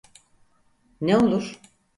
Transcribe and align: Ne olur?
Ne 1.01 1.17
olur? 1.17 1.59